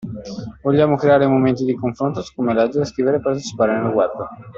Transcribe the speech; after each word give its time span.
Vogliamo 0.63 0.95
creare 0.95 1.27
momenti 1.27 1.63
di 1.63 1.75
confronto 1.75 2.23
su 2.23 2.33
come 2.33 2.55
leggere, 2.55 2.85
scrivere 2.85 3.17
e 3.17 3.21
partecipare 3.21 3.73
nel 3.79 3.93
Web. 3.93 4.11